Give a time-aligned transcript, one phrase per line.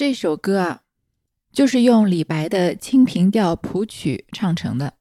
[0.00, 0.80] 这首歌啊，
[1.52, 4.94] 就是用李白的《清平调》谱曲唱成的。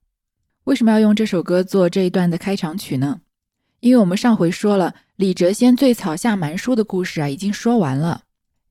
[0.66, 3.22] 为什么要用这首歌做这一段的开场曲呢？
[3.80, 8.24] 因为我们上回说了李谪仙醉草下蛮书的故事啊，已经说完了。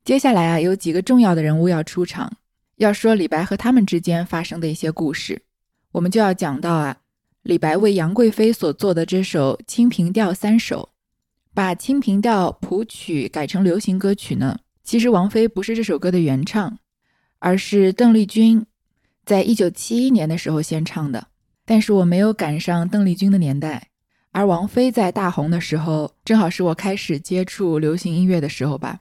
[0.05, 2.31] 接下来啊，有几个重要的人物要出场，
[2.77, 5.41] 要说李白和他们之间发生的一些故事。
[5.93, 6.99] 我们就要讲到啊，
[7.41, 10.91] 李白为杨贵妃所做的这首《清平调》三首，
[11.55, 14.59] 把《清平调》谱曲改成流行歌曲呢。
[14.89, 16.79] 其实王菲不是这首歌的原唱，
[17.41, 18.65] 而是邓丽君
[19.23, 21.27] 在一九七一年的时候先唱的。
[21.67, 23.89] 但是我没有赶上邓丽君的年代，
[24.33, 29.01] 而王菲在大红的时候，正好是我开始接触流行音乐的时候吧。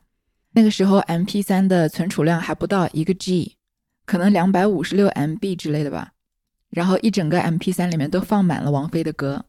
[0.51, 3.55] 那个时候 M P 三的存储量还不到一个 G，
[4.05, 6.11] 可能两百五十六 M B 之类的吧。
[6.69, 9.45] 然后一整个 M P 三里面都放满了王菲的歌，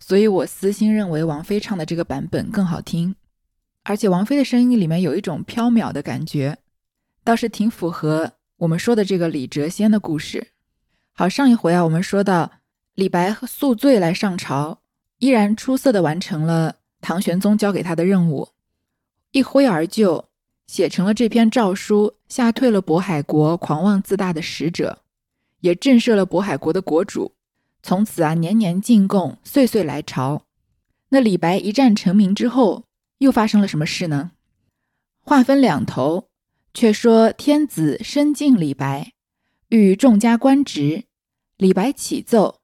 [0.00, 3.14] 所以我私心认为王菲唱的这个版本更好听。
[3.88, 6.58] 而且王菲的声音里面有一种飘渺的感觉，
[7.22, 10.48] 倒是挺符合我们说的这个李谪仙的故事。
[11.12, 12.50] 好，上一回啊，我们说到
[12.96, 14.80] 李白宿醉来上朝，
[15.18, 18.48] 依然出色的完成了唐玄宗交给他的任务，
[19.30, 20.24] 一挥而就，
[20.66, 24.98] 写成了这篇诏书，吓退了渤海国狂妄自大的使者，
[25.60, 27.36] 也震慑了渤海国的国主。
[27.84, 30.42] 从此啊，年年进贡，岁岁来朝。
[31.10, 32.82] 那李白一战成名之后，
[33.18, 34.32] 又发生了什么事呢？
[35.20, 36.28] 话分两头，
[36.74, 39.12] 却说天子深敬李白，
[39.68, 41.04] 欲重加官职。
[41.56, 42.60] 李白启奏，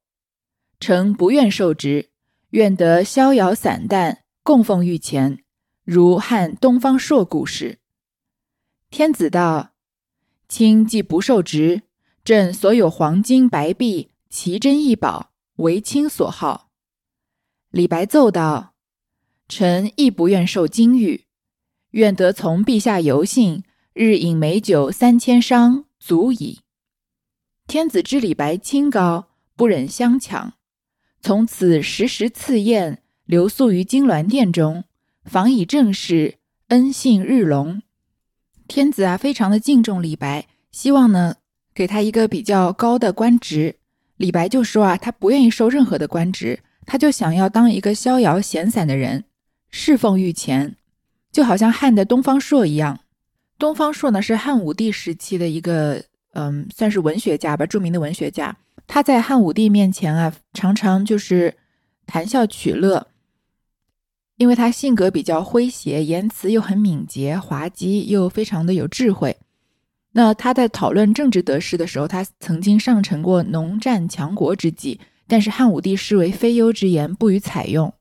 [0.78, 2.10] 臣不愿受职，
[2.50, 5.42] 愿得逍遥散淡，供奉御前，
[5.84, 7.78] 如汉东方朔故事。
[8.90, 9.72] 天子道
[10.46, 11.82] ：“卿既不受职，
[12.22, 16.70] 朕所有黄金白璧、奇珍异宝，为卿所好。”
[17.72, 18.71] 李白奏道。
[19.48, 21.24] 臣亦不愿受金玉，
[21.90, 23.62] 愿得从陛下游幸，
[23.92, 26.60] 日饮美酒三千觞，足矣。
[27.66, 30.54] 天子知李白清高，不忍相抢，
[31.20, 34.84] 从此时时赐宴，留宿于金銮殿中，
[35.24, 37.82] 访以正事，恩信日隆。
[38.66, 41.36] 天子啊，非常的敬重李白，希望呢
[41.74, 43.76] 给他一个比较高的官职。
[44.16, 49.24] 李白就说啊，他不愿意受任何的官职，他就想要当一个逍遥闲散的人。
[49.72, 50.76] 侍奉御前，
[51.32, 53.00] 就好像汉的东方朔一样。
[53.58, 56.04] 东方朔呢是汉武帝时期的一个，
[56.34, 58.56] 嗯，算是文学家吧，著名的文学家。
[58.86, 61.56] 他在汉武帝面前啊，常常就是
[62.06, 63.08] 谈笑取乐，
[64.36, 69.38] 因为他性格比较诙谐，言辞又很敏捷、滑稽，又非常的有智慧。
[70.12, 77.94] 那他在讨论政治得失的时候，他曾经上陈过农战强国之计，但是汉武帝视为非优之言，不予采用。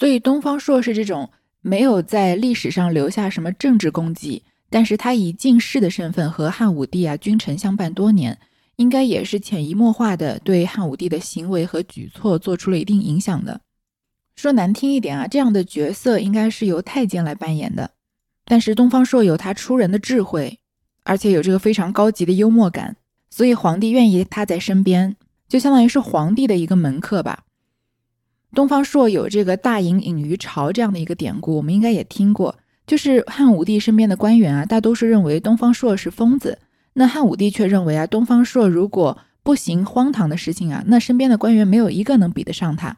[0.00, 1.28] 所以东方朔是这种
[1.60, 8.38] 没有在历史上留下什么政治功绩，但是他以进士的身份和汉武帝啊君臣相伴多年，
[8.76, 13.60] 应该也是潜移默化的对汉武帝的行为和举措做出了一定影响的。
[14.36, 17.90] 说难听一点啊，这样的角色应该是由太监来扮演的。
[18.46, 20.58] 但是东方朔有他出人的智慧，
[21.02, 22.96] 而且有这个非常高级的幽默感，
[23.28, 25.14] 所以皇帝愿意他在身边，
[25.46, 27.44] 就相当于是皇帝的一个门客吧。
[28.54, 32.56] 东方朔有这个“大隐隐于朝”这样的一个典故，我们应该也听过。
[32.86, 36.58] 就是汉武帝身边的官员啊，大多数认为东方朔是疯子，
[36.94, 42.96] 那汉武帝却认为啊，东方朔如果不行荒唐的事情啊，那身边的官员没有一个能比得上他。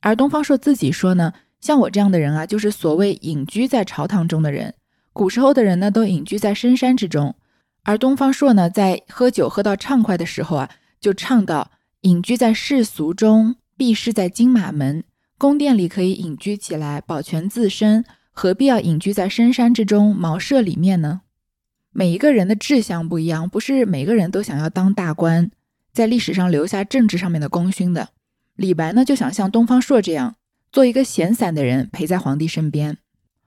[0.00, 4.74] 而东方朔自己说呢，像我这样的人啊，就是所谓隐居在朝堂中的人。
[5.12, 7.34] 古时候的人呢，都隐居在深山之中，
[7.82, 10.70] 而东方朔呢，在喝酒喝到畅快的时候啊，
[11.00, 13.56] 就唱到：隐居在世俗中。
[13.76, 15.04] 避世在金马门
[15.36, 21.22] 宫殿里可以隐居起来，保全自身，何必要隐居在深山之中茅舍里面呢？
[21.90, 25.50] 每一个人的志向不一样，不是每个人都想要当大官，
[25.92, 28.10] 在历史上留下政治上面的功勋的。
[28.56, 30.36] 李白呢，就想像东方朔这样，
[30.70, 32.98] 做一个闲散的人，陪在皇帝身边。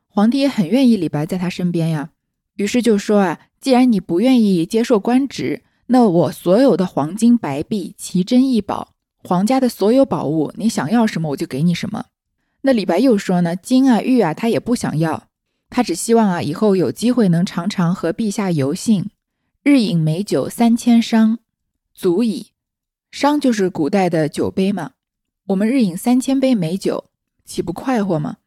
[0.07, 2.09] 皇帝也很愿意李白在他身边呀，
[2.56, 8.94] 于是就说啊，既然你不愿意接受官职，那我所有的黄金白璧、奇珍异宝。
[9.27, 12.06] 皇家的所有宝物，你想要什么我就给你什么。
[12.62, 15.27] 那李白又说呢，金啊玉啊他也不想要，
[15.69, 19.09] 他只希望啊以后有机会能常常和陛下游幸，
[19.63, 21.39] 日饮美酒三千觞，
[21.94, 22.51] 足矣。
[23.12, 24.91] 觞就是古代的酒杯嘛，
[25.47, 27.09] 我们日饮三千杯美酒，
[27.44, 28.38] 岂不快活吗？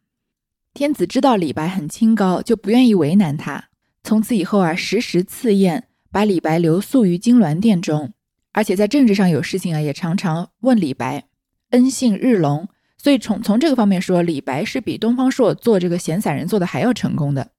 [0.73, 3.65] 天子知道李白很清高，就不愿意为难他，
[4.01, 8.13] 从此以后啊时时赐宴，把李白留宿于金銮殿中。
[8.53, 11.25] 而且在政治上有事情啊，也常常问李白，
[11.69, 12.67] 恩信日隆。
[12.97, 17.51] 所以从从这个方面说，李白是比东方朔做这个闲散人做的还要成功的。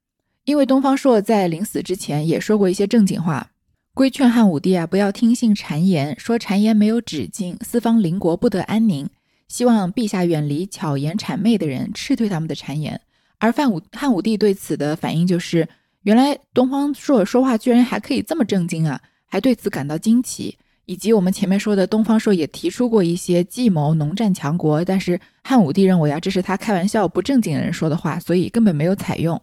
[0.44, 3.50] 因为东方朔在临死之前也说过一些正经话，
[3.94, 9.08] 规劝汉武帝啊，不要听信谗言，说谗言没有止境，四方邻国不得安宁。
[9.48, 13.00] 希望陛下远离巧言谄媚的人，斥退他们的谗言。
[13.38, 15.68] 而范武汉武帝对此的反应就是，
[16.02, 20.56] 原来东方朔说话居然还可以这么正经啊，还对此感到惊奇。
[20.86, 29.40] 以及我们前面说的东方朔也提出过一些计谋，农战强国，但是汉武帝认为啊，这是他开玩笑、不正经的人说的话，所以根本没有采用。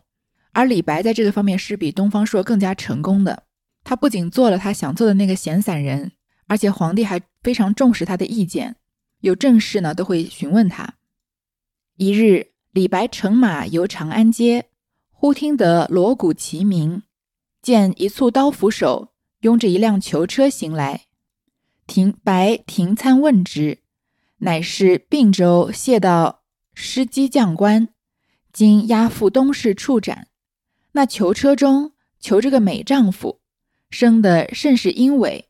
[0.51, 3.43] 而李白在这个方面是比东方朔更加成功的，
[3.83, 6.11] 他不仅做了他想做的那个闲散人，
[6.47, 8.75] 而且皇帝还非常重视他的意见，
[9.21, 10.95] 有正事呢都会询问他。
[11.97, 14.65] 一日，李白乘马游长安街，
[15.11, 17.03] 忽听得锣鼓齐鸣，
[17.61, 19.09] 见一簇刀斧手
[19.41, 21.05] 拥着一辆囚车行来。
[21.89, 23.79] 停白停参问之，
[24.37, 26.43] 乃是并州谢道
[26.75, 27.89] 师机将官，
[28.53, 30.27] 今押赴东市处斩。
[30.91, 33.41] 那囚车中囚着个美丈夫，
[33.89, 35.49] 生得甚是英伟。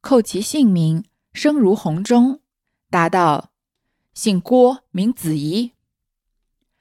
[0.00, 1.04] 叩其姓名，
[1.34, 2.40] 声如洪钟，
[2.88, 3.52] 答道
[4.14, 5.72] ：“姓郭，名子仪。”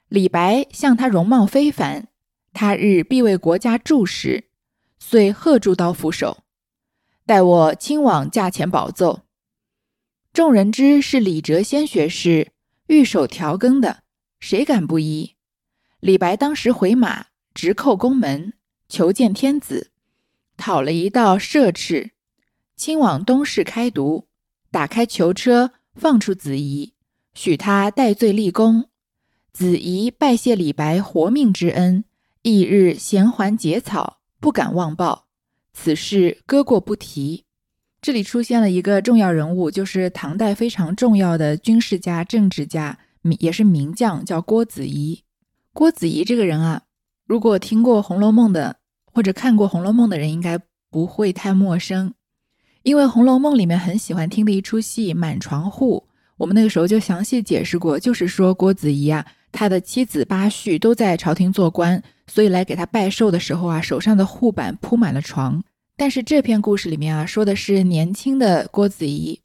[0.07, 2.07] 李白向他容貌非凡，
[2.53, 4.45] 他日必为国家柱石，
[4.97, 6.42] 遂贺住刀斧手。
[7.25, 9.21] 待我亲往驾前保奏。
[10.33, 12.51] 众人知是李哲先学士
[12.87, 14.03] 御手调羹的，
[14.39, 15.35] 谁敢不依？
[15.99, 18.53] 李白当时回马，直叩宫门，
[18.89, 19.91] 求见天子，
[20.57, 22.11] 讨了一道赦敕，
[22.75, 24.27] 亲往东市开读，
[24.69, 26.93] 打开囚车，放出子仪，
[27.33, 28.89] 许他戴罪立功。
[29.53, 32.03] 子仪拜谢李白活命之恩，
[32.41, 35.27] 翌日衔环结草，不敢忘报。
[35.73, 37.43] 此事搁过不提。
[38.01, 42.97] 这里出现了一个重要人物，就是唐代非常重要的军事家、政治家，
[43.39, 45.23] 也是名将，叫郭子仪。
[45.71, 46.83] 郭子仪这个人啊，
[47.25, 48.75] 如果听过《红楼梦》的
[49.05, 52.13] 或者看过《红楼梦》的人，应该不会太陌生，
[52.83, 56.03] 因为《红楼梦》里面很喜欢听的一出戏《满床户》，
[56.37, 65.63] 我们那个时候就详细解释过，就是说郭子仪啊，他的妻子八婿都在朝廷做官，所以来给他拜寿的时候啊，手上的护板铺满了床。
[65.95, 69.39] 但是这篇故事里面啊，说的是年轻的郭子仪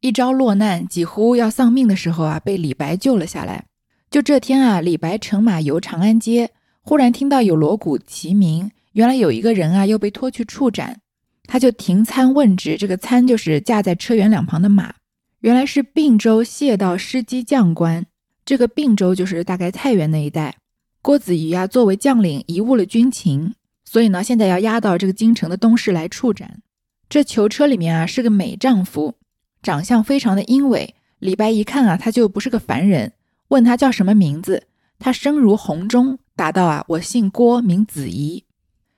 [0.00, 3.64] 一朝落难，几乎要丧命的时候啊，被李白救了下来。
[4.10, 6.50] 就这天啊，李白乘马游长安街，
[6.82, 11.00] 忽然听到有锣鼓齐鸣，原来有一个人啊又被拖去处斩，
[11.44, 12.76] 他就停餐问职。
[12.76, 14.94] 这个餐就是架在车辕两旁的马，
[15.40, 18.04] 原来是并州谢道师机将官。
[18.44, 20.56] 这个并州就是大概太原那一带。
[21.04, 23.54] 郭子仪啊，作为将领，贻误了军情。
[23.84, 26.62] 所以呢，现在要押到这个京城的东市来处斩。
[27.10, 29.16] 这囚车里面啊是个美丈夫，
[29.62, 30.94] 长相非常的英伟。
[31.18, 33.12] 李白一看啊，他就不是个凡人，
[33.48, 34.62] 问他叫什么名字，
[34.98, 38.42] 他声如洪钟，答道啊，我姓郭，名子仪。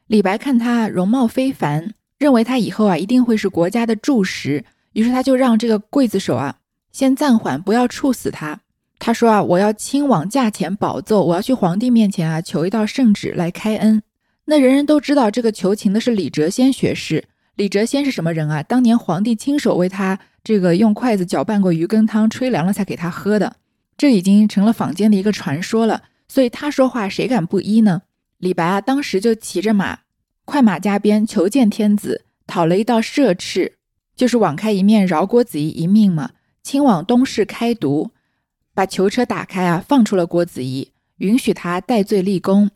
[0.07, 6.59] 李白看他容貌非凡，认为他以后啊一定会是国家的柱石，于是他就让这个刽子手啊
[6.93, 8.61] 先暂缓，不要处死他。
[8.99, 14.03] 他说啊，我要亲往驾前保奏，我要去皇帝面前啊求一道圣旨来开恩。
[14.47, 17.25] 那人人都知道这个求情的是李哲仙学士。
[17.57, 18.63] 李哲仙是什么人啊？
[18.63, 23.57] 当年皇帝亲手为他这个用筷子搅拌过鱼羹汤，吹凉了才给他喝的，
[23.97, 26.03] 这已经成了坊间的一个传说了。
[26.29, 28.03] 所以他说话谁敢不依呢？
[28.39, 30.01] 李白啊，当时就骑着马，
[30.45, 33.73] 快马加鞭求见天子，讨了一道赦敕，
[34.15, 36.31] 就是网开一面，饶郭子仪一命嘛。
[36.63, 38.11] 亲往东市开读，
[38.77, 42.71] 把囚车打开啊，放出了郭子仪，允许他戴罪立功。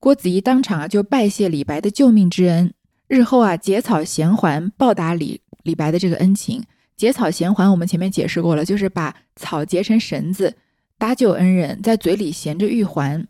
[0.00, 2.72] 郭子仪当场啊就拜谢李白的救命之恩。
[3.08, 6.64] 日后啊，结草衔环报答李李白的这个恩情。
[6.96, 10.56] 结草衔环，我们前面解释过了，就是把草结成绳子，
[10.96, 13.28] 搭救恩人，在嘴里衔着玉环。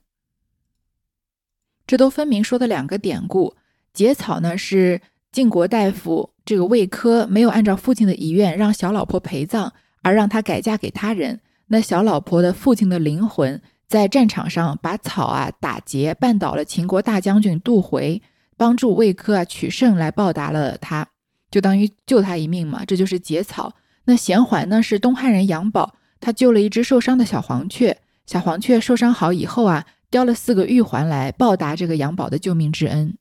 [1.84, 3.56] 这都分明说的两个典故。
[3.92, 5.00] 结草呢，是
[5.32, 11.40] 晋国大夫这个魏科没有按照父亲的遗愿让小老婆陪葬，而让她改嫁给他人。
[11.74, 18.22] 那小老婆的父亲的灵魂在战场上把草啊打结，绊倒了秦国大将军杜回。
[18.56, 21.08] 帮助魏科啊取胜来报答了他，
[21.50, 22.84] 就当于救他一命嘛。
[22.84, 23.74] 这就是结草。
[24.04, 24.80] 那衔环呢？
[24.80, 27.98] 是东汉人杨宝，他救了一只受伤的小黄雀。
[28.24, 33.18] 小黄雀受伤好以后啊，叼了四个玉环来报答这个杨宝的救命之恩。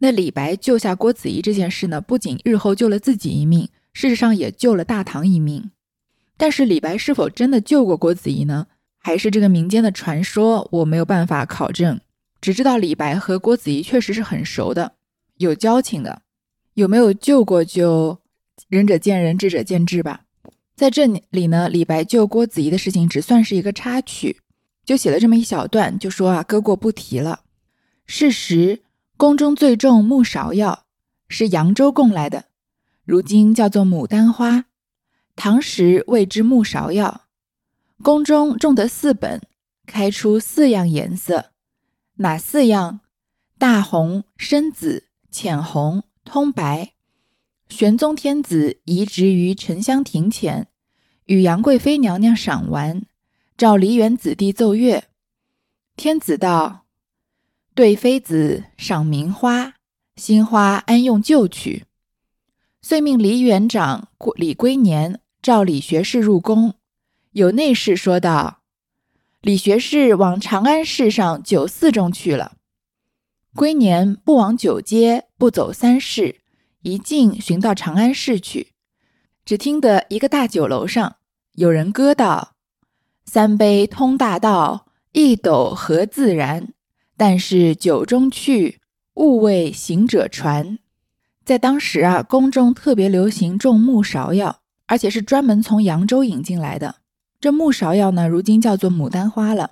[0.00, 5.70] 那李白救下郭子仪这件事呢，不仅日后救了自己一命，事实上也救了大唐一命。
[6.40, 8.66] 但是李白是否真的救过郭子仪呢？
[8.96, 10.66] 还是这个民间的传说？
[10.72, 12.00] 我没有办法考证。
[12.40, 14.94] 只知道李白和郭子仪确实是很熟的，
[15.36, 16.22] 有交情的，
[16.72, 18.18] 有没有救过就
[18.70, 20.22] 仁者见仁，智者见智吧。
[20.74, 24.38] 在这里呢，李白救郭子仪的事情只算是一个插曲，
[24.86, 27.40] 就写了这么一小段，就说啊，搁过不提了。
[28.06, 28.80] 事实
[29.18, 30.84] 宫中最重木芍药，
[31.28, 32.46] 是扬州贡来的，
[33.04, 34.64] 如今叫做牡丹花。
[35.42, 37.22] 唐时谓之木芍药，
[38.02, 39.40] 宫中种得四本，
[39.86, 41.52] 开出四样颜色。
[42.16, 43.00] 哪四样？
[43.58, 46.92] 大红、深紫、浅红、通白。
[47.70, 50.68] 玄宗天子移植于沉香亭前，
[51.24, 53.06] 与杨贵妃娘娘赏玩，
[53.56, 55.04] 召梨园子弟奏乐。
[55.96, 56.84] 天子道
[57.74, 59.76] ：“对妃子赏名花，
[60.16, 61.86] 新花安用旧曲？”
[62.82, 66.74] 遂命梨园长李龟年召李学士入宫。
[67.32, 68.58] 有内侍说道。
[69.40, 72.56] 李学士往长安市上酒肆中去了。
[73.54, 76.40] 归年不往九街，不走三市，
[76.82, 78.74] 一径寻到长安市去。
[79.44, 81.16] 只听得一个大酒楼上
[81.54, 82.52] 有人歌道
[83.24, 86.74] ：“三杯通大道，一斗合自然。
[87.16, 88.80] 但是酒中去，
[89.14, 90.78] 勿为行者传。”
[91.44, 94.59] 在当时啊，宫中特别流行种木芍药，
[94.90, 96.96] 而且是专门从扬州引进来的。
[97.40, 99.70] 这木芍药呢，如今叫做牡丹花了。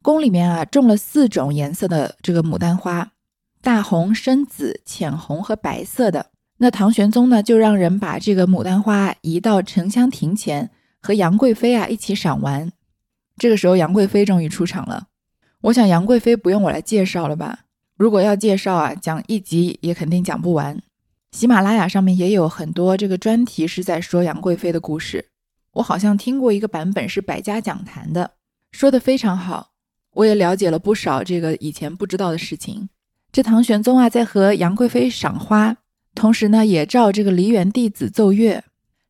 [0.00, 3.12] 宫里面啊，种了四种颜色的这个牡丹花，
[3.60, 6.30] 大红、深紫、浅红和白色的。
[6.56, 12.72] 那唐玄宗呢，就让人把这个牡丹花移到沉香亭前，和杨贵妃啊一起赏玩。
[13.36, 15.08] 这个时候，杨贵妃终于出场了。
[15.60, 17.66] 我想，杨贵妃不用我来介绍了吧？
[17.98, 20.80] 如果要介绍啊，讲一集也肯定讲不完。
[21.34, 25.30] 喜马拉雅上面也有很多这个专题是在说杨贵妃的故事。
[25.72, 28.30] 我好像听过一个版本是百家讲坛的，
[28.70, 29.72] 说的非常好。
[30.12, 32.88] 我也了解了不少这个以前不知道的事情。
[33.32, 35.76] 这唐玄宗啊，在和杨贵妃赏花，
[36.14, 38.62] 同时呢，也召这个梨园弟子奏乐。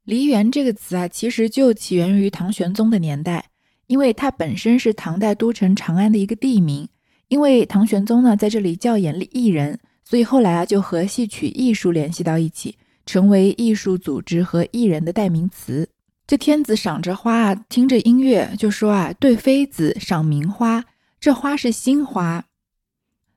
[0.05, 3.51] 梨园这个词啊，其实就起源于唐玄宗的年代，
[3.87, 6.89] 因为它本身是唐代都城长安的一个地名。
[7.29, 15.89] 因为唐玄宗呢，在这里教演艺人，所以后来啊，就和戏曲艺术联系到一起，成为艺术组织和艺人的代名词。
[16.27, 20.85] 这天子赏着花啊，听着音乐，就说啊：“对妃子赏名花，
[21.19, 22.47] 这花是新花，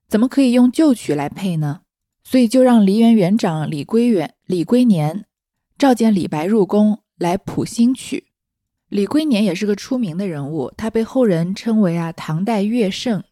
[0.07, 1.81] 怎么可以用旧曲来配呢？”
[2.23, 5.25] 所以就让梨园园长李龟远、李龟年
[5.77, 8.25] 召见李白入宫来谱新曲。
[8.89, 13.23] 李龟年也是个出名的人物，他被后人称为啊唐代乐圣。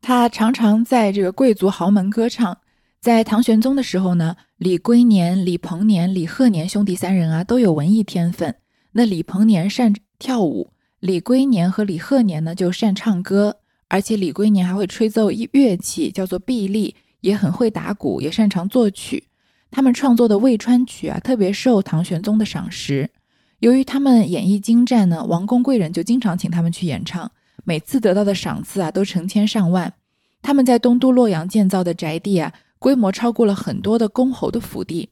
[0.00, 2.58] 他常常在这个贵族豪门歌唱。
[3.00, 8.54] 在唐玄宗的时候呢，李龟年、李鹏年、李鹤年兄弟三人啊都有文艺天分。
[8.92, 13.56] 那李鹏年善跳舞，李龟年和李鹤年呢就善唱歌，
[13.88, 19.24] 而且李龟年还会吹奏乐器，叫做臂力，也很会打鼓，也擅长作曲。
[19.70, 23.08] 他们创作的《渭川曲》啊，特别受唐玄宗的赏识。
[23.60, 27.30] 由于他们演绎精湛呢，王公贵人就经常请他们去演唱，
[27.64, 29.92] 每次得到的赏赐啊都成千上万。
[30.42, 32.52] 他们在东都洛阳建造的宅地啊。
[32.80, 35.10] 规模超过了很多的公侯的府地，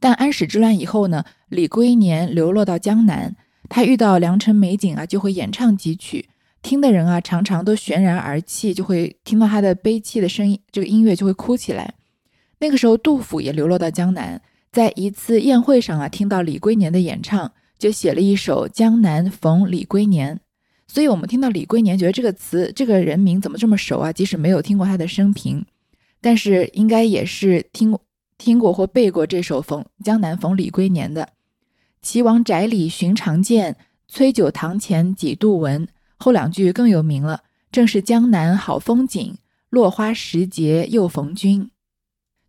[0.00, 3.36] 但安史之乱以后呢，李龟年流落到江南，
[3.68, 6.30] 他遇到良辰美景啊，就会演唱几曲，
[6.62, 11.92] 听的人啊常常都悬然而泣，就会听到他的悲泣的声音，这个音乐就会哭起来。
[12.60, 14.40] 那个时候，杜甫也流落到江南，
[14.72, 20.36] 在一次宴会上啊，听到李龟年的演唱，就写了一首《江南逢李龟年》。
[20.86, 24.12] 所以，我们听到李龟年，觉得这个词、这个人名怎么这么熟啊？
[24.12, 25.64] 即使没有听过他的生平，
[26.20, 28.00] 但是应该也是听过、
[28.38, 31.30] 听过或背过这首《逢江南逢李龟年》的。
[32.02, 33.76] 岐王宅里寻常见，
[34.06, 35.88] 崔九堂前几度闻。
[36.16, 39.36] 后两句更有名了，正是江南好风景，
[39.70, 41.70] 落花时节又逢君。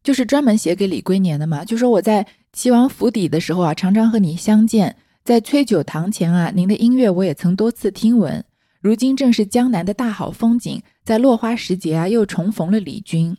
[0.03, 1.65] 就是专门写给李龟年的嘛。
[1.65, 4.97] 就说我在齐王府邸的时候啊，常常和你相见。
[5.25, 8.45] 在崔九堂前啊，您的音乐我也曾多次听闻。
[8.79, 13.35] 如今正是江南的大好风景，在落花时节啊，又重逢了李君。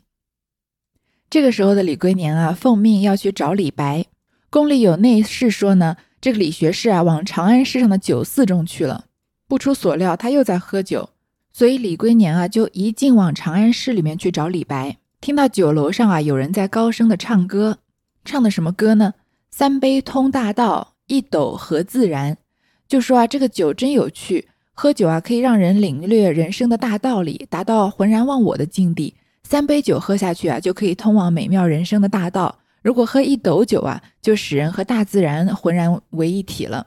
[1.31, 4.05] 这个时候的李龟年啊，奉命要去找李白。
[4.51, 9.05] 宫里有内侍说呢，这个李学士啊，往长安市上的酒肆中去了。
[9.47, 11.11] 不出所料，他又在喝酒，
[11.53, 14.97] 所以李龟年啊，就一径往长安市里面去找李白。
[15.21, 17.79] 听到酒楼上啊，有人在高声的唱歌，
[18.25, 19.15] 唱的什么歌呢？
[19.53, 20.96] 三杯通大道。
[21.07, 22.37] 一斗何自然？
[22.89, 29.15] 就说啊，这个酒真有趣，喝酒啊可以让人领略人生的大道理，达到浑然忘我的境地。
[29.43, 32.59] 三杯酒喝下去啊，就可以通往美妙人生的大道。
[32.83, 36.87] 如果喝一斗酒啊，就使人和大自然浑然为一体了。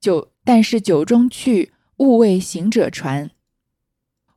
[0.00, 3.30] 酒，但是酒中趣，物为行者传。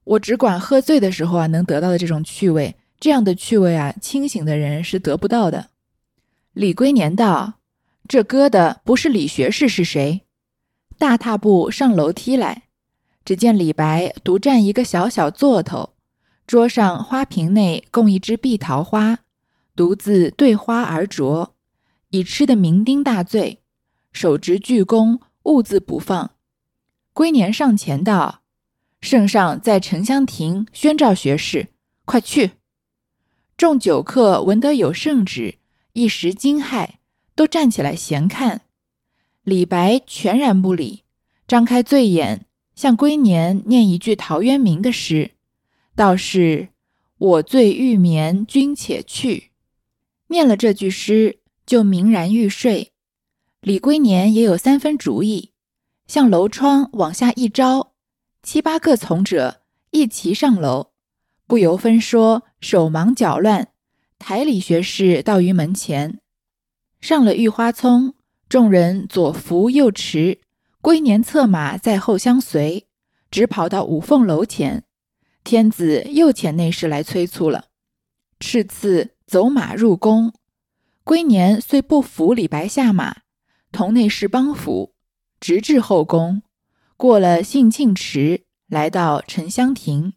[0.04, 5.70] 我只管喝醉的时候啊，能得到的这种趣味，这样的趣味啊，清醒的人是得不到的。
[6.54, 7.61] 李龟年道。
[8.12, 10.24] 这歌的不是李学士是谁？
[10.98, 12.64] 大踏步上楼梯来，
[13.24, 15.94] 只见李白独占一个小小座头，
[16.46, 19.20] 桌上花瓶内供一支碧桃花，
[19.78, 21.52] 独自对花而酌，
[22.10, 23.62] 已吃得酩酊大醉，
[24.12, 26.32] 手执巨弓，兀自不放。
[27.14, 28.42] 龟年上前道
[29.00, 31.70] ：“圣上在沉香亭宣召学士，
[32.04, 32.52] 快去！”
[33.56, 35.60] 众酒客闻得有圣旨，
[35.94, 36.96] 一时惊骇。
[37.42, 38.62] 都站起来闲看，
[39.42, 41.06] 李白全然不理，
[41.48, 45.32] 张开醉眼向龟年念一句陶渊明的诗，
[45.96, 46.68] 道是
[47.18, 49.50] “我醉欲眠君且去”。
[50.30, 52.92] 念了这句诗，就明然欲睡。
[53.62, 55.50] 李龟年也有三分主意，
[56.06, 57.94] 向楼窗往下一招，
[58.44, 60.92] 七八个从者一齐上楼，
[61.48, 63.70] 不由分说，手忙脚乱，
[64.20, 66.20] 抬李学士到于门前。
[67.02, 68.14] 上了御花丛，
[68.48, 70.40] 众人左扶右持，
[70.82, 72.86] 龟年策马在后相随，
[73.32, 74.84] 直跑到五凤楼前。
[75.44, 77.66] 天子又遣内侍来催促了，
[78.40, 80.32] 敕赐走马入宫。
[81.04, 83.22] 龟年虽不扶李白下马，
[83.72, 84.94] 同内侍帮扶，
[85.40, 86.44] 直至后宫，
[86.96, 90.14] 过了兴庆池，来到沉香亭。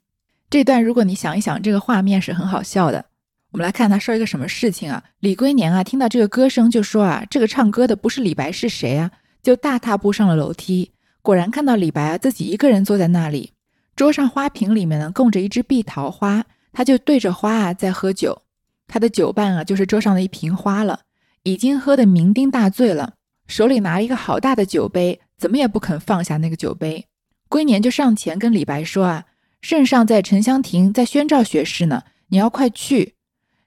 [0.51, 3.07] 这段如果你想一想，这个画面是很好笑的。
[3.55, 5.01] 我们来看他说一个什么事情啊？
[5.21, 9.09] 李龟年啊，听到这个歌声就说啊，这个唱歌的不是李白是谁啊？
[9.45, 10.91] 就大踏步上了楼梯，
[11.23, 13.53] 果然看到李白啊自己一个人坐在那里，
[13.95, 18.43] 桌上花瓶里面呢供着一支碧桃花，他就对着花啊在喝酒，
[18.89, 21.03] 他的酒伴啊就是桌上的一瓶花了，
[21.45, 23.15] 已经喝得酩酊大醉了，
[23.47, 27.07] 手里拿了一个好大的酒杯，怎么也不肯放下那个酒杯。
[27.49, 29.27] 龟年就上前跟李白说啊，
[29.63, 33.14] 圣上在沉香亭在宣召学士呢，你要快去。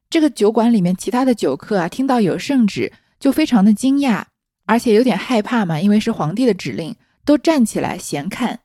[0.10, 4.24] 这个酒馆里面，其他的酒客啊，听到有圣旨，就非常的惊讶，
[4.66, 8.60] 而且有点害怕嘛，因为是皇帝的指令，都站起来闲看。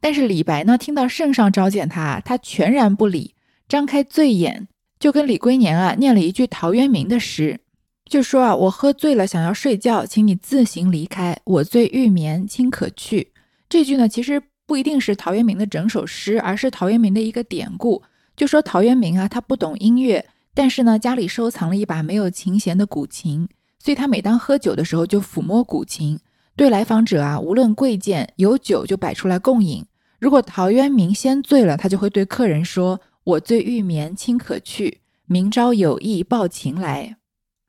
[0.00, 3.34] 但是李白呢，听到圣上召见他，他全然不理，
[3.68, 7.60] 张开醉眼，就跟李龟年啊念了一句陶渊明的诗，
[8.04, 11.38] 就说啊，我喝醉了，想要睡觉，请你自行离开。
[11.44, 13.32] 我醉欲眠，卿可去。
[13.68, 18.02] 这句呢，其实不一定是陶渊明的整首诗，而是陶渊明的一个典故，
[18.36, 20.26] 就说陶渊明啊，他不懂音乐。
[20.54, 26.18] 但是呢，家里收藏了一把没有琴弦的古琴，所以他每当喝酒的时候就抚摸古琴，
[26.54, 29.84] 对来访者啊，无论贵贱，有酒就摆出来共饮。
[30.18, 37.16] 如果陶渊明先醉了，他就会对客人说：“我醉欲眠，卿可去，明朝有意抱琴来。”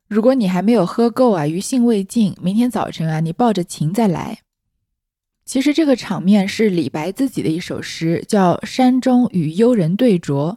[0.10, 4.40] 如果你还没有喝够啊，余兴未尽，明天早晨啊，你抱着琴再来。
[5.46, 10.52] 其实这个场面是李白自己的一首诗，叫《山中与幽人对酌》。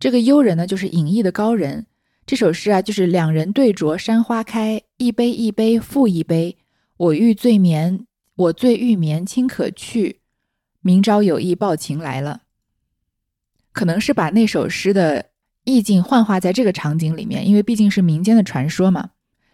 [0.00, 1.86] 这个幽人呢，就是隐逸的高人。
[2.24, 6.56] 这首诗啊，就是两人对酌山花开，一杯一杯复一杯。
[6.96, 10.20] 我欲醉眠，我醉欲眠，卿可去。
[10.80, 12.42] 明朝有意抱琴来了。
[13.72, 15.26] 可能是把那首诗的
[15.64, 19.10] 意境幻化在这个场景里面，因为毕竟是民间的传说嘛。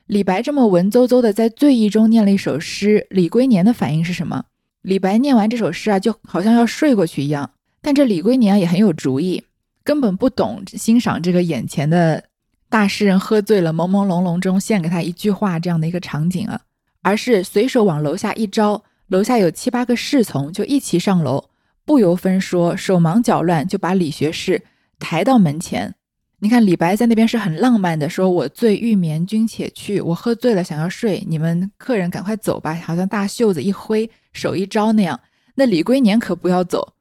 [0.07, 4.45] 李白这么文绉绉的在醉意中念了一首诗，李龟年的反应是什么？
[4.83, 7.51] 李白念完这首诗啊，就好像要睡过去一样。
[7.83, 9.43] 但这李龟年也很有主意，
[9.87, 12.25] 根本不懂欣赏这个眼前的
[12.69, 16.61] 大诗人喝醉了，朦朦胧胧中献给他一句话这样的一个场景啊，
[17.03, 21.51] 而是随手往楼下一招，楼下有七八个侍从就一起上楼，
[21.85, 24.61] 不由分说，手忙脚乱就把李学士
[24.99, 25.95] 抬到门前。
[26.41, 35.19] 你看李白在那边是很浪漫的，说我醉欲眠君且去，我喝醉了想要睡，你们客人赶快走吧，好像大袖子一挥，手一招那样。
[35.55, 36.93] 那李龟年可不要走，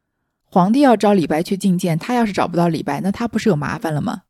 [0.55, 4.21] 皇帝要招李白去觐见，他要是找不到李白，那他不是有麻烦了吗？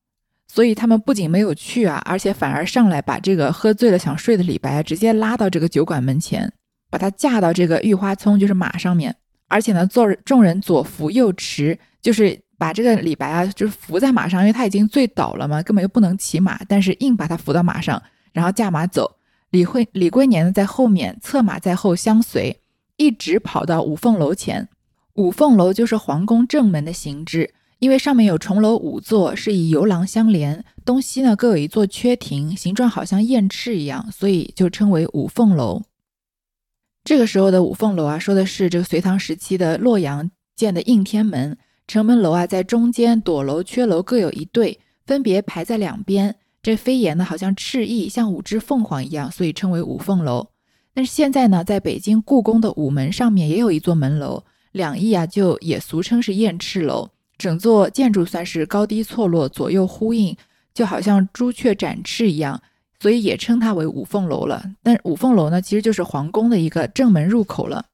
[0.47, 6.51] 所以他们不仅没有去啊，而且反而上来把这个喝醉了想睡的李白直接拉到这个酒馆门前，
[6.89, 9.15] 把他架到这个玉花葱，就是马上面，
[9.47, 12.41] 而且呢，做众人左扶右持，就是。
[12.57, 19.17] 把这个李白啊，就是扶在马上，因为他已经醉倒了嘛，根本就不能骑马，但是硬把他扶到马上，然后驾马走。
[19.49, 22.61] 李惠李龟年呢在后面，策马在后相随，
[22.95, 24.69] 一直跑到五凤楼前。
[25.15, 35.83] 五凤楼就是皇宫正门的形制，因为上面有重楼五座，是以游廊相连，东西呢各有一座缺亭，形状好像燕翅一样，所以就称为五凤楼。
[37.05, 41.57] 这个时候的五凤楼啊，说的是这个隋唐时期的洛阳建的应天门。
[41.87, 46.35] 城门楼啊，在中间，垛楼、阙楼各有一对，分别排在两边。
[46.61, 50.47] 这飞檐呢，好像翅翼，像五只凤凰一样，所以称为五凤楼。
[50.93, 54.43] 但是现在呢，在北京故宫的午门上面也有一座门楼，
[54.75, 57.09] 两翼啊，就也俗称是燕翅楼。
[57.37, 60.35] 整座建筑算是高低错落，左右呼应，
[60.73, 62.61] 就好像朱雀展翅一样，
[62.99, 64.65] 所以也称它为五凤楼了。
[64.83, 67.85] 但五凤楼呢，其实就是皇宫的一个正门入口了。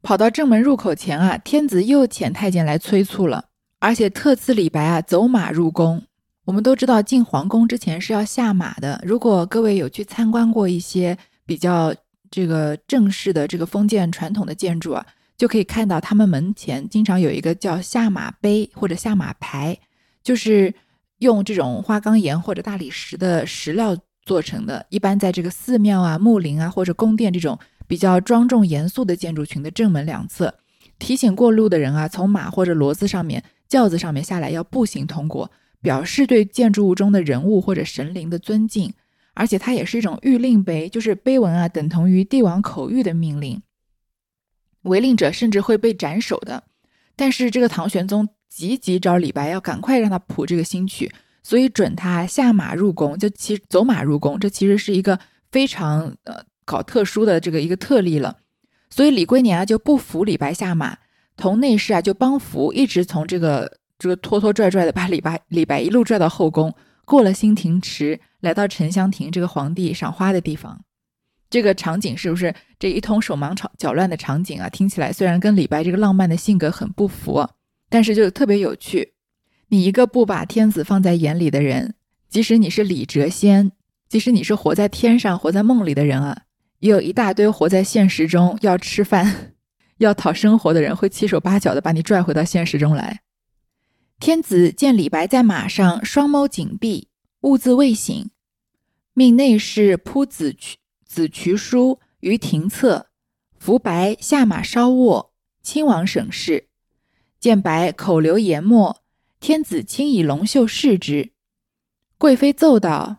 [0.00, 3.46] 跑到正门入口前啊，天子又遣太监来催促了，
[3.80, 6.00] 而且特赐李白啊走马入宫。
[6.44, 9.02] 我们都知道进皇宫之前是要下马的。
[9.04, 11.92] 如果各位有去参观过一些比较
[12.30, 15.04] 这个正式的这个封建传统的建筑啊，
[15.38, 19.78] 就可以看到他们门前经常有一个叫下马碑或者下马牌，
[20.22, 20.74] 就是
[21.20, 23.96] 用这种花岗岩或者大理石的石料
[24.26, 24.84] 做成的。
[24.90, 27.58] 一般在这个寺庙啊、墓陵啊或者宫殿这种。
[27.88, 30.52] 比较庄重严肃的建筑群的正门两侧，
[30.98, 38.92] 提醒过路的人啊，从马或者骡子上面、轿子上面下来要步行通过，表示对建筑物中的人物或者神灵的尊敬。
[39.32, 43.62] 而且它也是一种谕令碑，就是碑文啊，等同于帝王口谕的命令。
[44.88, 46.64] 违令者甚至会被斩首的。
[47.14, 54.40] 但是这个唐玄宗急急找李白，要赶快让他谱这个新曲，所以准他下马入宫，就骑走马入宫。
[54.40, 55.18] 这其实是一个
[55.52, 56.42] 非常呃。
[56.68, 58.36] 搞特殊的这个一个特例了，
[58.90, 60.98] 所以李龟年啊就不扶李白下马，
[61.34, 66.74] 同内侍啊就帮扶，一直从这个这个拖拖拽拽的把李白李白一路拽到后宫，
[67.06, 70.84] 过了新亭池，来到沉香亭这个皇帝赏花的地方。
[71.50, 74.68] 这个场景是不是这一通手忙脚乱的场景啊？
[74.68, 77.48] 听起来虽然跟李白这个浪漫的性格很不符，
[77.88, 79.14] 但是就特别有趣。
[79.68, 81.94] 你一个不把天子放在眼里的人，
[82.28, 83.72] 即使你是李谪仙，
[84.08, 86.42] 即使你是活在天上、活在梦里的人啊。
[86.80, 89.54] 也有一大堆活在现实中要吃饭、
[89.98, 93.20] 要讨生活的人，会七手八脚的把你拽回到现实中来。
[94.20, 97.08] 天子见李白在马上，双眸紧闭，
[97.40, 98.30] 兀自未醒，
[99.12, 100.76] 命内侍铺子去
[101.08, 103.08] 子渠书于庭侧，
[103.58, 106.68] 扶白下马稍卧，亲王省事。
[107.40, 109.02] 见白口流言沫，
[109.40, 111.32] 天子轻以龙袖拭之。
[112.18, 113.18] 贵妃奏道。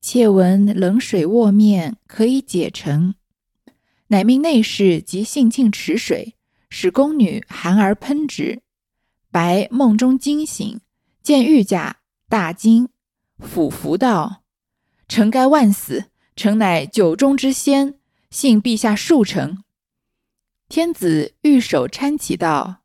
[0.00, 3.14] 妾闻冷水卧面可以解成，
[4.08, 6.34] 乃命内侍及性庆池水，
[6.68, 8.62] 使宫女含而喷之。
[9.30, 10.80] 白梦中惊醒，
[11.22, 12.88] 见御驾，大惊，
[13.38, 14.42] 俯伏道
[15.06, 17.94] ：“臣该万死，臣乃酒中之仙，
[18.30, 19.58] 幸陛下恕臣。”
[20.68, 22.82] 天子玉手搀起道：“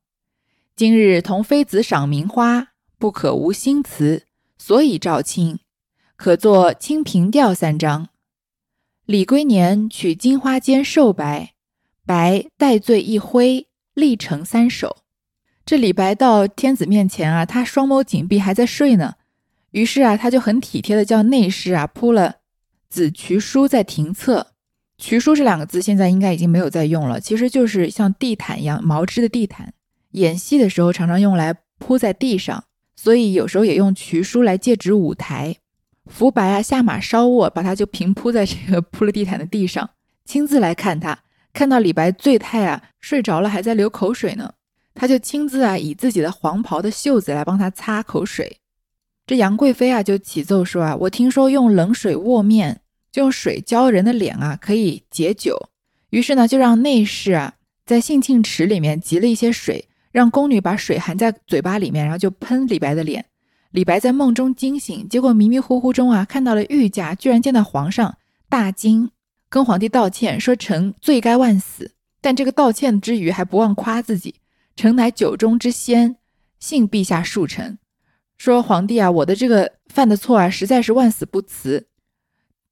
[0.76, 4.26] 今日同妃子赏名花，不可无新词，
[4.58, 5.60] 所以召卿。”
[6.18, 8.10] 可作《清平调》三章。
[9.06, 11.54] 李龟年取金花间瘦白，
[12.06, 14.98] 白带醉一挥，立成三首。
[15.64, 19.16] 这李白到天子面前啊，他双眸紧闭，还在睡呢。
[19.72, 22.38] 于是啊，他就很体贴的叫内侍啊铺了
[22.90, 24.48] 紫衢书在庭侧。
[24.98, 29.74] 渠书这两个字现在应该已经没有在用了，其实就是像地毯一样毛织的地毯。
[30.12, 32.64] 演戏的时候常常用来铺在地上，
[32.96, 35.58] 所以有时候也用渠书来借指舞台。
[36.08, 39.90] 福白啊，下马稍卧，把他就平铺在这个铺了地毯的地上，
[40.26, 41.20] 亲自来看他。
[41.54, 44.54] 看到李白醉态啊，睡着了，还在流口水呢，
[44.96, 48.60] 他就亲自啊，以自己的黄袍的袖子来帮他擦口水。
[49.28, 52.80] 这杨贵妃啊，就启奏说啊，我听说用冷水卧面，
[53.12, 55.70] 就用水浇人的脸啊，可以解酒。
[56.12, 63.26] 于是呢，就让内侍啊，在兴庆池里面集了一些水，让宫女把水含在嘴巴里面，然后就喷李白的脸。
[63.72, 69.12] 李白在梦中惊醒，结果迷迷糊糊中啊，看到了御驾，居然见到皇上，大惊，
[69.50, 71.92] 跟皇帝道歉，说臣罪该万死。
[72.22, 74.36] 但这个道歉之余，还不忘夸自己，
[74.78, 76.16] 臣乃酒中之仙，
[76.62, 77.78] 幸陛下恕臣。
[78.38, 81.88] 说皇帝啊，我的这个犯的错啊，实在是万死不辞。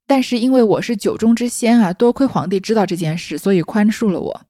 [0.07, 4.41] 但是因为我是酒中之仙啊，多亏皇帝知道这件事，所以宽恕了我。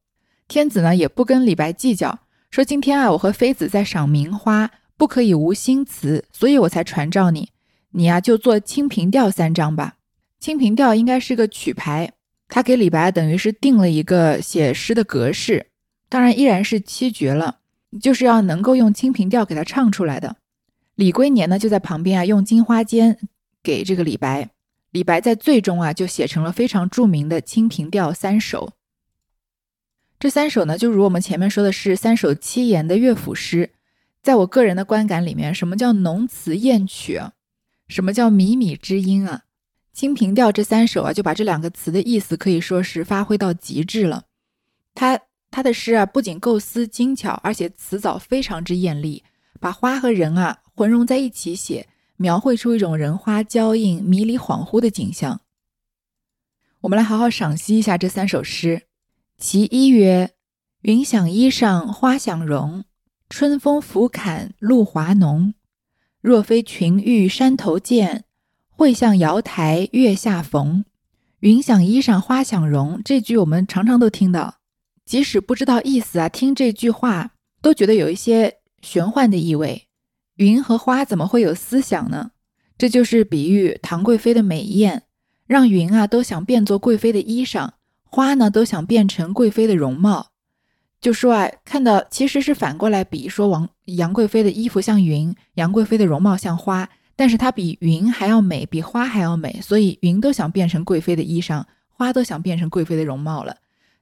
[0.47, 2.19] 天子呢也不跟李白计较，
[2.51, 4.71] 说今天啊，我和妃子在赏名花。
[4.97, 7.49] 不可以无新词，所以我才传召你。
[7.91, 9.95] 你呀，就做《清平调》三章吧。
[10.41, 12.13] 《清平调》应该是个曲牌，
[12.47, 15.67] 他给李白等于是定了一个写诗的格式，
[16.07, 17.57] 当然依然是七绝了，
[18.01, 20.37] 就是要能够用《清平调》给他唱出来的。
[20.95, 23.17] 李龟年呢，就在旁边啊，用金花笺
[23.61, 24.49] 给这个李白。
[24.91, 28.71] 李白在最终啊，就写成了非常著名的《清平调》三首。
[30.17, 33.71] 这三首呢，就如我们前面说的是三首七言的乐府诗。
[34.23, 37.21] 在我个人的观感里面，什么叫浓词艳曲？
[37.89, 39.41] 什么叫靡靡之音啊？
[39.97, 44.23] 《清平调》这三首啊，就把这两个词的意思可以说是发挥到极致了。
[44.93, 45.19] 他
[45.51, 49.23] 他的诗啊，不仅构思精巧，而且词藻非常之艳丽，
[49.59, 55.39] 把花和人啊混融在一起写，描绘出一种人花交映、迷离恍惚的景象。
[56.81, 58.83] 我们来好好赏析一下这三首诗。
[59.37, 60.31] 其一曰
[60.83, 62.83] ：“云想衣裳花想容。”
[63.27, 65.55] 春风拂槛露华浓，
[66.21, 68.25] 若非群玉山头见，
[68.69, 70.85] 会向瑶台月下逢。
[71.39, 74.59] 云想衣裳花想容，这句我们常常都听到，
[75.05, 79.84] 即使不知道意思啊，听这句话都觉得有一些玄幻的意味。
[80.35, 82.31] 云和花怎么会有思想呢？
[82.77, 85.03] 这就是比喻唐贵妃的美艳，
[85.47, 87.69] 让云啊都想变作贵妃的衣裳，
[88.03, 90.31] 花呢都想变成贵妃的容貌。
[90.99, 103.55] 就说啊，看到其实是反过来比，说王杨贵妃的衣服像云，杨贵妃的容貌像花，但是她比云还要美，比花还要美，所以云都想变成贵妃的衣裳，花都想变成贵妃的容貌了。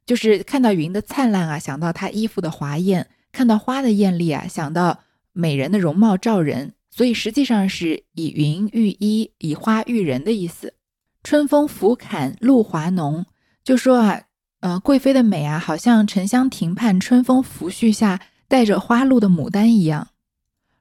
[0.05, 4.99] 就是看到云的灿烂啊，想到她衣服的华艳；看到花的艳丽啊，想到
[5.33, 6.73] 美人的容貌照人。
[6.89, 10.75] 所以实际上是以云喻衣，以花喻人的意思。
[11.23, 13.25] 春风拂槛露华浓，
[13.63, 14.21] 就说啊。
[14.59, 20.07] 呃，贵妃的美啊，好像沉香亭畔春风拂絮下带着花露的牡丹一样。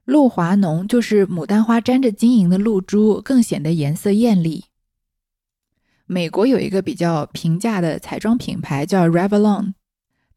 [0.05, 4.63] 露华浓就是牡丹花沾着晶莹的露珠，更显得颜色艳丽。
[6.05, 9.73] 美国有一个比较平价的彩妆品牌叫 Revlon，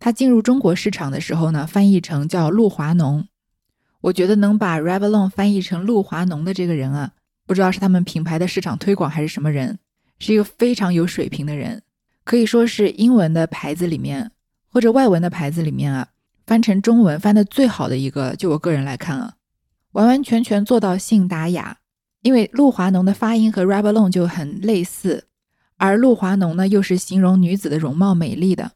[0.01, 3.29] 它进入中国市场的时候呢，翻译成叫露华浓。
[4.07, 7.11] 我觉得能把 Revlon 翻译成露华浓的这个人啊，
[7.45, 9.81] 不知道是他们品牌的市场推广还是什么人，
[10.21, 11.83] 是一个非常有水平的人。
[12.23, 14.31] 可以说是英文的牌子里面，
[14.73, 16.09] 或者外文的牌子里面啊，
[16.47, 18.37] 翻成中文翻的最好的一个。
[18.37, 19.35] 就我个人来看啊，
[19.91, 21.79] 完完全全做到信达雅。
[22.23, 25.27] 因为露华浓的发音和 Revlon 就很类似，
[25.79, 28.71] 而露华浓呢又是形容女子的容貌美丽的，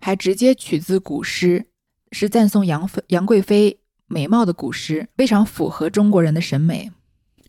[0.00, 1.66] 还直接取自古诗，
[2.10, 3.78] 是赞颂杨妃杨贵妃
[4.12, 6.92] 美貌的古诗，非常符合中国人的审美。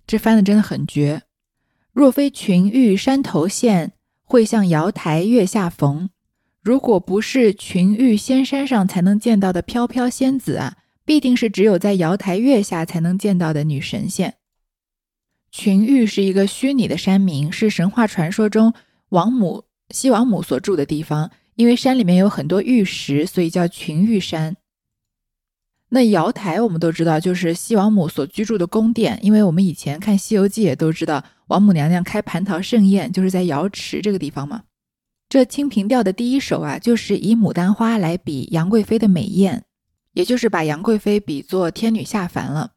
[0.08, 1.22] 这翻的真的很绝。
[1.92, 3.94] 若非群玉山头见。
[4.26, 6.10] 会向瑶台月下逢，
[6.64, 14.36] 如果不是群玉仙山上才能见到的飘飘仙子啊，必定是只有在瑶台月下才能见到的女神仙。
[15.52, 18.74] 群玉是一个虚拟的山名，是神话传说中
[19.10, 21.30] 王母西王母所住的地方。
[21.56, 24.56] 因为山里面有很多玉石，所以叫群玉山。
[25.96, 29.20] 那瑶台我们都知道，就是西王母所居住的宫殿。
[29.22, 31.24] 因为我们以前看《西游记》也都知道。
[31.48, 34.64] 王母娘娘开蟠桃盛宴，就是在瑶池这个地方嘛。
[35.30, 39.66] 这《清平调》的第一首啊，就是以牡丹花来比杨贵妃的美艳，
[40.14, 42.72] 也就是把杨贵妃比作天女下凡了。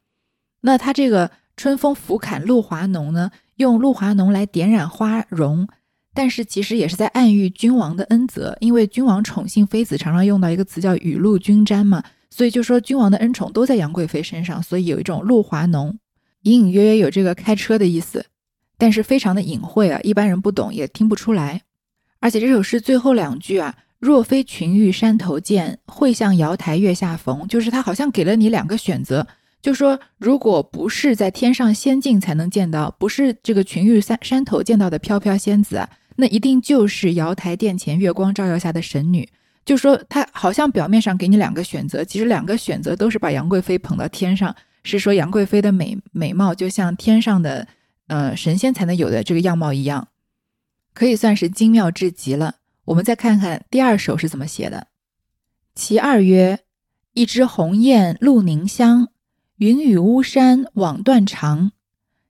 [0.61, 5.67] 那他这个“春风拂槛露华浓”呢，用露华浓来点染花容，
[6.13, 15.97] 但是其实也是在暗喻君王的恩泽，因为君王宠幸妃子，常常用到一个词叫雨露均沾嘛，所以就说君王的恩宠都在杨贵妃身上，所以有一种露华浓，
[16.43, 18.25] 隐隐约约有这个开车的意思。
[18.77, 21.61] 但是非常的隐晦啊，一般人不懂也听不出来。
[22.19, 29.25] 而且这首诗最后两句啊，“若非群玉山头见，会向瑶台月下逢”，就是他好像给了你两个选择，
[29.61, 35.87] 就说如果不是在天上仙境才能见到，不是这个群玉山山头见到的飘飘仙子，
[36.17, 39.27] 那一定就是瑶台殿前月光照耀下的神女。
[39.67, 47.67] 就说他好像表面上给你两个选择，其实两个选择都是把杨贵妃捧到天上，是说杨贵妃的美美貌就像天上的。
[48.07, 50.07] 呃，神仙才能有的这个样貌一样，
[50.93, 52.55] 可以算是精妙至极了。
[52.85, 54.87] 我们再看看第二首是怎么写的
[55.75, 56.59] ：“其二曰：
[57.11, 59.09] 一枝红艳露凝香，
[59.57, 61.73] 云雨巫山枉断肠。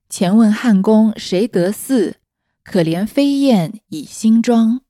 [0.09, 2.15] 前问汉宫谁得似？
[2.63, 4.81] 可怜飞燕倚新妆。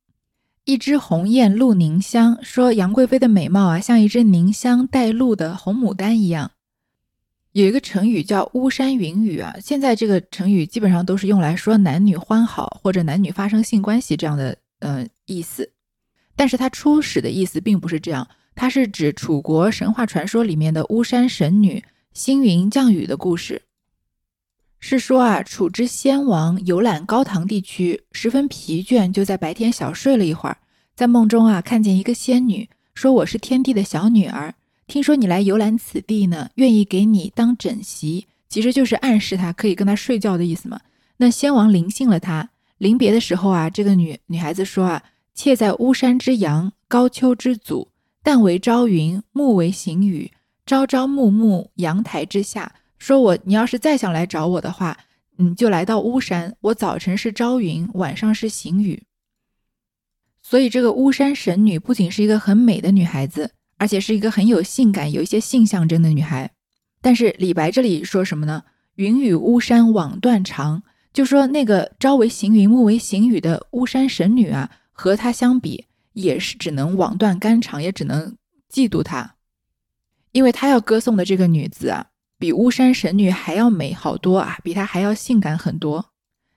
[0.68, 6.52] 一枝红艳露凝香，说杨贵妃的美貌啊，像一只凝香带露的红牡丹一样。
[7.54, 15.72] 有一个成语叫“巫山云雨”啊，现在这个成语基本上都是用来说男女欢好或者男女发生性关系这样的呃意思。
[16.36, 23.62] 但是它初始的意思并不是这样，它是指楚国神话传说里面的巫山神女星云降雨的故事。
[24.80, 30.58] 是说啊，楚之先王游览高唐地区，十分疲倦，就在白天小睡了一会儿，
[30.96, 34.54] 在梦中啊，看见一个仙女，说：“我是天帝的小女儿，
[34.86, 40.80] 听说你来游览此地呢，愿意给你当枕席。”其实就是暗示他可以跟他睡觉的意思嘛。
[41.18, 47.90] 那先王临幸了他，临别的时候啊，这个女女孩子说啊：“妾在巫山之阳，高丘之祖，
[48.24, 50.32] 旦为朝云，暮为行雨，
[50.66, 54.98] 朝朝暮暮，阳台之下。”说我，你要是再想来找我的话，
[55.38, 56.56] 你就来到巫山。
[56.62, 59.04] 我早晨是朝云，晚上是行雨。
[60.42, 66.52] 所以这个巫山神女不仅是一个很美的女孩子，而且是一个很有性感、有一些性象征的女孩。
[67.02, 68.64] 但是李白这里说什么呢？
[68.96, 70.82] 云雨巫山枉断肠，
[71.14, 78.36] 就说那个朝为行云，暮为行雨的巫山神女啊，和她相比，也是只能枉断肝肠，也只能
[78.72, 79.36] 嫉妒她，
[80.32, 82.08] 因为她要歌颂的这个女子啊。
[82.39, 86.06] 比巫山神女还要美好多啊，比她还要性感很多。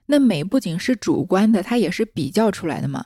[0.05, 3.05] 那美不仅是主观的，它也是比较出来的嘛。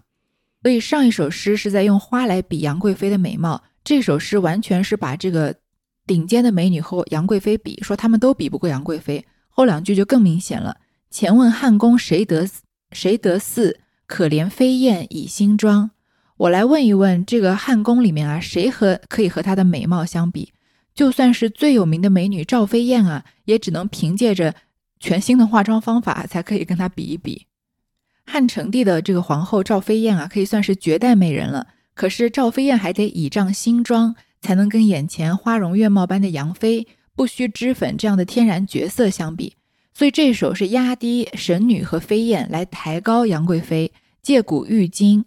[0.63, 5.55] 所以上一首诗是在用花来比杨贵妃的美貌，这首诗完全是把这个
[6.07, 9.23] 顶尖的美女和杨贵妃比，说他们都比不过杨贵妃。
[9.47, 10.77] 后两句就更明显了：
[11.11, 12.49] 前问汉宫谁得
[12.91, 13.79] 谁得似？
[14.07, 15.91] 可怜飞燕倚新妆。
[16.37, 20.51] 我来问一问这个汉宫里面啊，谁和可以和她的美貌相比？
[20.95, 24.55] 就算是最有名的美女赵飞燕啊，也只能凭借着
[24.99, 27.45] 全新的化妆方法才可以跟她比一比。
[28.25, 31.67] 汉成帝的这个皇后赵飞燕啊，可以算是绝代美人了。
[31.93, 39.55] 可是赵飞燕还得倚仗新妆，才能跟眼前花容月貌般的杨妃、不需脂粉这样的天然绝色相比。
[39.93, 45.25] 所以这首是压低神女和飞燕，来抬高杨贵妃，借古喻今。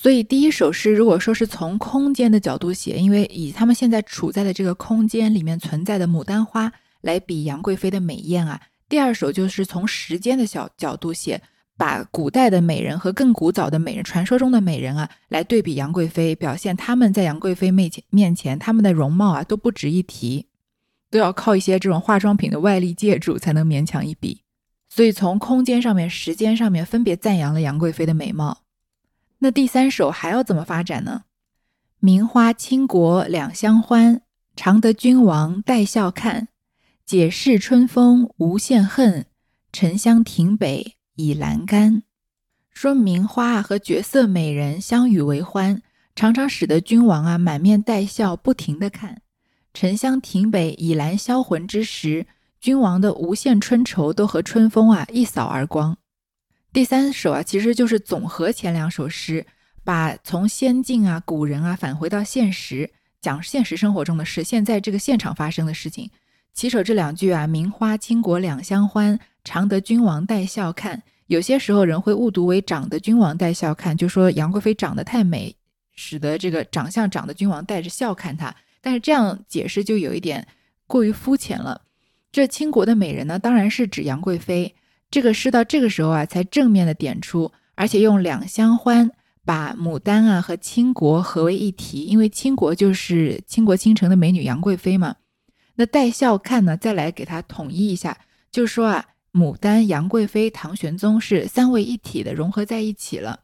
[0.00, 8.60] 所以第一首诗，如果说是从空间的角度写，因为以他们现在处在的这个空间里面存在的牡丹花来比杨贵妃的美艳啊。
[8.88, 11.42] 第二首就是从时间的小角度写，
[11.76, 20.46] 把古代的美人和更古早的美人，传说中的美人啊，来对比杨贵妃，表现他们在杨贵妃面前面前，他们的容貌啊都不值一提，
[21.10, 24.42] 都要靠一些这种化妆品的外力借助才能勉强一比。
[24.88, 28.58] 所以从空间上面、时间上面分别赞扬了杨贵妃的美貌。
[29.38, 31.22] 那第三首还要怎么发展呢？
[32.00, 34.22] 名花倾国两相欢，
[34.56, 36.48] 常得君王带笑看。
[37.04, 39.26] 解释春风无限恨，
[39.72, 42.02] 沉香亭北倚阑干。
[42.70, 45.82] 说名花啊和绝色美人相与为欢，
[46.14, 49.22] 常常使得君王啊满面带笑，不停的看。
[49.72, 52.26] 沉香亭北倚阑销魂之时，
[52.60, 55.96] 君王的无限春愁都和春风啊一扫而光。
[56.70, 59.44] 第三首啊，其实就是总和前两首诗，
[59.82, 66.10] 把从仙境啊、古人啊返回到现实，讲现实生活中的事，现在这个现场发生的事情。
[66.52, 75.54] 起首这两句啊，“名花倾国两相欢，常得君王带笑看。”有些时候人会误读为“长得君王带笑看”，就说杨贵妃长得太美，
[75.94, 78.54] 使得这个长相长得君王带着笑看她。
[78.80, 80.46] 但是这样解释就有一点
[80.86, 81.80] 过于肤浅了。
[82.30, 84.74] 这倾国的美人呢，当然是指杨贵妃。
[85.10, 89.10] 这个诗到这个时候啊，才正面的点出，而且用两相欢
[89.44, 95.16] 把牡丹啊和倾国合为一体，因为倾国就是倾国倾城的美女杨贵妃嘛。
[95.76, 98.18] 那带笑看呢，再来给它统一一下，
[98.50, 103.40] 就是说啊，牡丹、杨贵妃、唐玄宗是三位一体的，融合在一起了。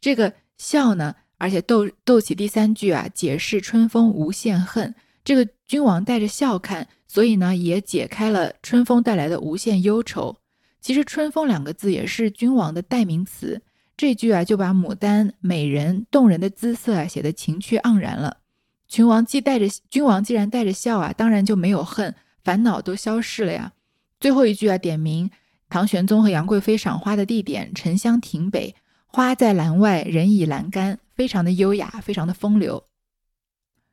[0.00, 10.36] 这个笑呢，而且逗逗起第三句啊，解释春风无限恨，这个君王带着笑看，所以呢，也解开了春风带来的无限忧愁。
[10.84, 13.62] 其实“春风”两个字也是君王的代名词，
[13.96, 18.36] 这句啊就把牡丹美人动人的姿色啊写得情趣盎然了。
[18.86, 23.72] 君王既带着君王既然带着笑啊，当然就没有恨，烦恼都消逝了呀。
[24.20, 25.30] 最后一句啊点明
[25.70, 28.74] 唐玄宗和杨贵妃赏花的地点——沉香亭北，
[29.06, 32.84] 花在栏外，人倚栏杆，非常的优雅，非常的风流。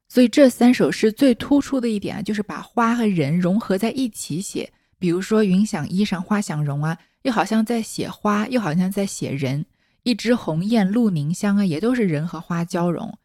[0.09, 4.73] 所以这三首诗最突出的一点啊，就是把花和人融合在一起写。
[5.01, 9.65] 比如说“云想衣裳花想容”啊，又好像在写花，又好像在写人
[10.03, 13.17] ；“一枝红艳露凝香”啊，也都是人和花交融。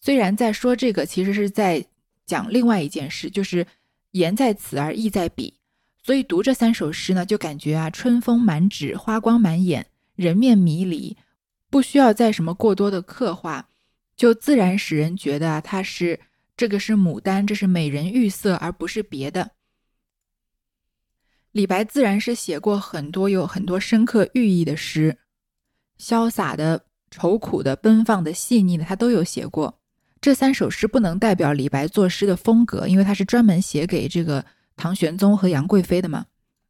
[0.00, 1.86] 虽然在说这个，其实是在
[2.26, 3.64] 讲另外一件事，就是
[4.10, 5.54] 言在此而意在彼。
[6.02, 11.16] 所以读这三首诗呢，就感觉啊，春风满纸，花光满眼，人面迷离，
[11.70, 13.68] 不需要再什么过多的刻画，
[14.16, 16.18] 就自然使人觉得啊，它是
[16.56, 19.48] 这个是牡丹，这是美人玉色，而不是别的。
[21.52, 25.18] 李白自然是写过很多有很多深刻寓意的诗，
[25.98, 29.78] 潇洒的、愁苦的、奔放的、细腻的，他都有写过。
[30.20, 34.44] 这三首诗不能代表李白作诗的风格，因为他是专门写给这个。
[34.74, 36.24] 唐玄宗和杨贵妃的嘛，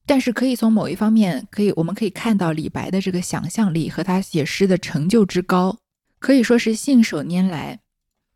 [0.04, 5.78] 但是可以从某一方面，可以我们可以看到李白的这个想象力和他写诗的成就之高，
[6.18, 7.78] 可以说是信手拈来。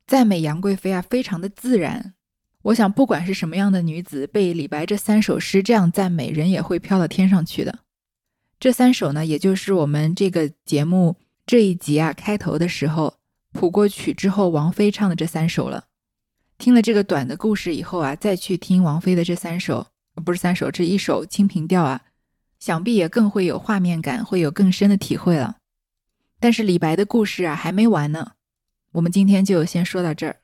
[0.06, 2.14] 赞美杨贵妃啊，非常的自然。
[2.66, 7.78] 我想，不管是什么样的女子，被李白这三首诗这样赞美，人也会飘到天上去的。
[8.58, 11.14] 这三首呢，也就是我们这个节目
[11.46, 13.18] 这一集啊开头的时候
[13.52, 15.84] 谱过曲之后，王菲唱的这三首了。
[16.58, 19.86] 听了这个短的故事以后啊，再去听王菲的这三首，
[20.24, 22.02] 不是三首，这一首《清平调》啊，
[22.58, 25.58] 想必也更会有画面感，会有更深的体会了。
[26.40, 28.32] 但是李白的故事啊还没完呢，
[28.90, 30.40] 我们今天就先说到这儿。